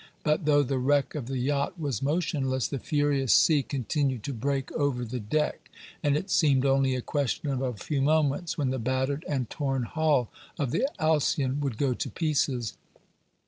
[0.23, 4.71] But though the wreck of the yacht was motionless, the furious sea continued to break
[4.71, 5.69] over the deck,
[6.01, 9.83] and it seemed only a question of a few moments when the battered and torn
[9.83, 12.75] hull of the Alcyon would go to pieces.